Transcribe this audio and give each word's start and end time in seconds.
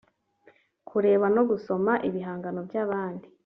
kureba 0.87 1.25
no 1.35 1.41
gusoma 1.49 1.93
ibihangano 2.07 2.59
by’abandi 2.67 3.27